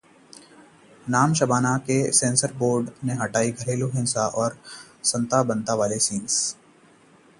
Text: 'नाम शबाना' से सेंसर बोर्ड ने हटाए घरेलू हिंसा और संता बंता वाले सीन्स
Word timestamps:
'नाम 1.07 1.33
शबाना' 1.33 1.75
से 1.79 1.97
सेंसर 2.11 2.53
बोर्ड 2.53 2.89
ने 3.03 3.13
हटाए 3.15 3.51
घरेलू 3.51 3.89
हिंसा 3.91 4.25
और 4.37 4.57
संता 5.11 5.43
बंता 5.53 5.73
वाले 5.75 5.99
सीन्स 6.01 6.41